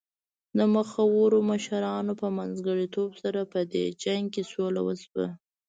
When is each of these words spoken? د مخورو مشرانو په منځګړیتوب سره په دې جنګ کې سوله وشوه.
د 0.57 0.59
مخورو 0.75 1.39
مشرانو 1.51 2.13
په 2.21 2.27
منځګړیتوب 2.37 3.11
سره 3.23 3.41
په 3.51 3.59
دې 3.73 3.85
جنګ 4.03 4.23
کې 4.33 4.43
سوله 4.51 4.81
وشوه. 4.83 5.27